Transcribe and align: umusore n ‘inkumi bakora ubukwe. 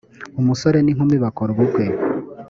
umusore 0.39 0.77
n 0.81 0.87
‘inkumi 0.91 1.15
bakora 1.23 1.49
ubukwe. 1.51 1.85